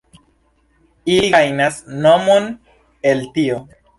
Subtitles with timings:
[1.15, 2.49] Ili gajnas monon
[3.13, 3.63] el tio.